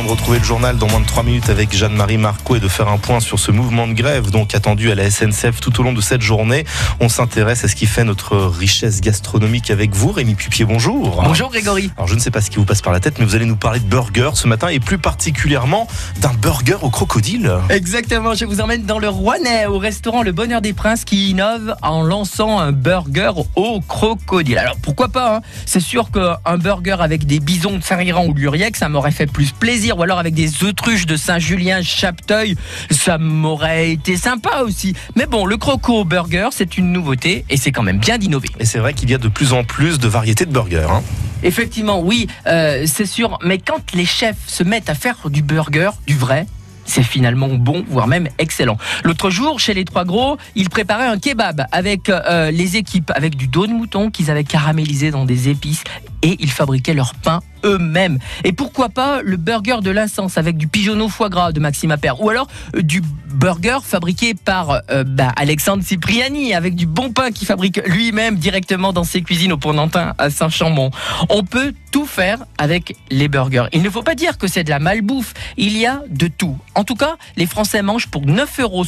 Avant 0.00 0.06
de 0.06 0.12
retrouver 0.12 0.38
le 0.38 0.44
journal 0.44 0.78
dans 0.78 0.88
moins 0.88 1.00
de 1.00 1.06
3 1.06 1.24
minutes 1.24 1.50
avec 1.50 1.76
Jeanne-Marie 1.76 2.16
Marco 2.16 2.56
et 2.56 2.60
de 2.60 2.68
faire 2.68 2.88
un 2.88 2.96
point 2.96 3.20
sur 3.20 3.38
ce 3.38 3.50
mouvement 3.50 3.86
de 3.86 3.92
grève 3.92 4.30
donc 4.30 4.54
attendu 4.54 4.90
à 4.90 4.94
la 4.94 5.10
SNCF 5.10 5.60
tout 5.60 5.78
au 5.78 5.82
long 5.82 5.92
de 5.92 6.00
cette 6.00 6.22
journée, 6.22 6.64
on 7.00 7.10
s'intéresse 7.10 7.64
à 7.64 7.68
ce 7.68 7.74
qui 7.74 7.84
fait 7.84 8.02
notre 8.02 8.38
richesse 8.38 9.02
gastronomique 9.02 9.70
avec 9.70 9.94
vous. 9.94 10.10
Rémi 10.10 10.36
Pupier, 10.36 10.64
bonjour. 10.64 11.20
Bonjour 11.22 11.50
Grégory. 11.50 11.90
Alors 11.98 12.08
je 12.08 12.14
ne 12.14 12.18
sais 12.18 12.30
pas 12.30 12.40
ce 12.40 12.48
qui 12.48 12.56
vous 12.56 12.64
passe 12.64 12.80
par 12.80 12.94
la 12.94 13.00
tête, 13.00 13.18
mais 13.18 13.26
vous 13.26 13.34
allez 13.34 13.44
nous 13.44 13.56
parler 13.56 13.78
de 13.78 13.84
burger 13.84 14.30
ce 14.32 14.48
matin 14.48 14.68
et 14.68 14.80
plus 14.80 14.96
particulièrement 14.96 15.86
d'un 16.22 16.32
burger 16.32 16.78
au 16.80 16.88
crocodile. 16.88 17.52
Exactement, 17.68 18.32
je 18.32 18.46
vous 18.46 18.62
emmène 18.62 18.84
dans 18.84 19.00
le 19.00 19.08
Rouennais 19.10 19.66
au 19.66 19.76
restaurant 19.76 20.22
Le 20.22 20.32
Bonheur 20.32 20.62
des 20.62 20.72
Princes 20.72 21.04
qui 21.04 21.28
innove 21.28 21.74
en 21.82 22.02
lançant 22.02 22.58
un 22.58 22.72
burger 22.72 23.32
au 23.54 23.82
crocodile. 23.82 24.56
Alors 24.56 24.76
pourquoi 24.80 25.08
pas 25.08 25.36
hein? 25.36 25.40
C'est 25.66 25.80
sûr 25.80 26.10
qu'un 26.10 26.56
burger 26.56 26.96
avec 27.00 27.26
des 27.26 27.38
bisons 27.38 27.76
de 27.76 27.82
Saint-Riran 27.82 28.24
ou 28.24 28.32
Luriec, 28.32 28.78
ça 28.78 28.88
m'aurait 28.88 29.10
fait 29.10 29.26
plus 29.26 29.50
plaisir. 29.50 29.89
Ou 29.96 30.02
alors 30.02 30.18
avec 30.18 30.34
des 30.34 30.64
autruches 30.64 31.06
de 31.06 31.16
Saint-Julien, 31.16 31.82
Chapteuil, 31.82 32.56
ça 32.90 33.18
m'aurait 33.18 33.92
été 33.92 34.16
sympa 34.16 34.62
aussi. 34.64 34.94
Mais 35.16 35.26
bon, 35.26 35.46
le 35.46 35.56
croco 35.56 36.04
burger, 36.04 36.48
c'est 36.52 36.78
une 36.78 36.92
nouveauté 36.92 37.44
et 37.50 37.56
c'est 37.56 37.72
quand 37.72 37.82
même 37.82 37.98
bien 37.98 38.18
d'innover. 38.18 38.48
Et 38.58 38.64
c'est 38.64 38.78
vrai 38.78 38.94
qu'il 38.94 39.10
y 39.10 39.14
a 39.14 39.18
de 39.18 39.28
plus 39.28 39.52
en 39.52 39.64
plus 39.64 39.98
de 39.98 40.08
variétés 40.08 40.46
de 40.46 40.52
burgers. 40.52 40.86
hein. 40.90 41.02
Effectivement, 41.42 42.00
oui, 42.00 42.26
euh, 42.46 42.84
c'est 42.86 43.06
sûr. 43.06 43.38
Mais 43.44 43.58
quand 43.58 43.92
les 43.94 44.04
chefs 44.04 44.36
se 44.46 44.62
mettent 44.62 44.90
à 44.90 44.94
faire 44.94 45.16
du 45.30 45.42
burger, 45.42 45.90
du 46.06 46.14
vrai, 46.14 46.46
c'est 46.84 47.02
finalement 47.02 47.48
bon, 47.48 47.84
voire 47.88 48.06
même 48.08 48.28
excellent. 48.38 48.76
L'autre 49.04 49.30
jour, 49.30 49.60
chez 49.60 49.74
les 49.74 49.84
Trois 49.84 50.04
Gros, 50.04 50.36
ils 50.56 50.68
préparaient 50.68 51.06
un 51.06 51.18
kebab 51.18 51.66
avec 51.72 52.08
euh, 52.08 52.50
les 52.50 52.76
équipes, 52.76 53.12
avec 53.14 53.36
du 53.36 53.46
dos 53.46 53.66
de 53.66 53.72
mouton 53.72 54.10
qu'ils 54.10 54.30
avaient 54.30 54.44
caramélisé 54.44 55.10
dans 55.10 55.24
des 55.24 55.48
épices 55.48 55.84
et 56.22 56.36
ils 56.40 56.50
fabriquaient 56.50 56.94
leur 56.94 57.14
pain 57.14 57.40
eux-mêmes. 57.64 58.18
Et 58.44 58.52
pourquoi 58.52 58.88
pas 58.88 59.22
le 59.22 59.36
burger 59.36 59.78
de 59.82 59.90
l'Insens 59.90 60.36
avec 60.36 60.56
du 60.56 60.66
pigeonneau 60.66 61.08
foie 61.08 61.28
gras 61.28 61.52
de 61.52 61.60
Maxime 61.60 61.90
Appert 61.90 62.20
ou 62.22 62.28
alors 62.28 62.48
euh, 62.74 62.82
du 62.82 63.02
burger 63.32 63.78
fabriqué 63.82 64.34
par 64.34 64.82
euh, 64.90 65.04
bah, 65.04 65.32
Alexandre 65.36 65.82
Cipriani 65.82 66.54
avec 66.54 66.74
du 66.74 66.86
bon 66.86 67.12
pain 67.12 67.30
qu'il 67.30 67.46
fabrique 67.46 67.80
lui-même 67.86 68.36
directement 68.36 68.92
dans 68.92 69.04
ses 69.04 69.22
cuisines 69.22 69.52
au 69.52 69.56
Pont-Nantin 69.56 70.14
à 70.18 70.30
Saint-Chamond. 70.30 70.90
On 71.28 71.44
peut 71.44 71.72
tout 71.92 72.06
faire 72.06 72.44
avec 72.58 72.96
les 73.10 73.28
burgers. 73.28 73.66
Il 73.72 73.82
ne 73.82 73.90
faut 73.90 74.02
pas 74.02 74.14
dire 74.14 74.38
que 74.38 74.46
c'est 74.46 74.64
de 74.64 74.70
la 74.70 74.78
malbouffe. 74.78 75.34
Il 75.56 75.76
y 75.76 75.86
a 75.86 76.02
de 76.08 76.26
tout. 76.26 76.58
En 76.74 76.84
tout 76.84 76.94
cas, 76.94 77.16
les 77.36 77.46
Français 77.46 77.82
mangent 77.82 78.08
pour 78.08 78.26
9,70 78.26 78.62
euros 78.62 78.84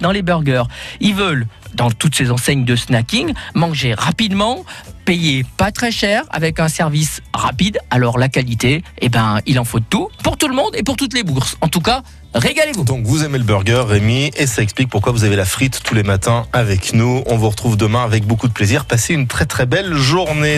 dans 0.00 0.12
les 0.12 0.22
burgers. 0.22 0.64
Ils 1.00 1.14
veulent, 1.14 1.46
dans 1.74 1.90
toutes 1.90 2.14
ces 2.14 2.30
enseignes 2.30 2.64
de 2.64 2.76
snacking, 2.76 3.34
manger 3.54 3.94
rapidement, 3.94 4.64
payer 5.04 5.44
pas 5.56 5.72
très 5.72 5.90
cher, 5.90 6.24
avec 6.30 6.60
un 6.60 6.68
service 6.68 7.22
rapide. 7.32 7.78
Alors 7.90 8.18
la 8.18 8.28
qualité, 8.28 8.82
eh 9.00 9.08
ben, 9.08 9.40
il 9.46 9.58
en 9.58 9.64
faut 9.64 9.80
tout, 9.80 10.08
pour 10.22 10.36
tout 10.36 10.48
le 10.48 10.54
monde 10.54 10.70
et 10.74 10.82
pour 10.82 10.96
toutes 10.96 11.14
les 11.14 11.22
bourses. 11.22 11.56
En 11.60 11.68
tout 11.68 11.80
cas, 11.80 12.02
régalez-vous. 12.34 12.84
Donc 12.84 13.04
vous 13.04 13.24
aimez 13.24 13.38
le 13.38 13.44
burger, 13.44 13.84
Rémi, 13.86 14.30
et 14.36 14.46
ça 14.46 14.62
explique 14.62 14.88
pourquoi 14.88 15.12
vous 15.12 15.24
avez 15.24 15.36
la 15.36 15.44
frite 15.44 15.80
tous 15.82 15.94
les 15.94 16.02
matins 16.02 16.46
avec 16.52 16.92
nous. 16.92 17.22
On 17.26 17.36
vous 17.36 17.48
retrouve 17.48 17.76
demain 17.76 18.04
avec 18.04 18.24
beaucoup 18.26 18.48
de 18.48 18.52
plaisir. 18.52 18.84
Passez 18.84 19.14
une 19.14 19.26
très 19.26 19.46
très 19.46 19.66
belle 19.66 19.94
journée. 19.94 20.56